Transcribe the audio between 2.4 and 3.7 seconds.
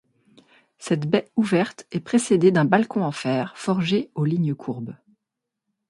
d'un balcon en fer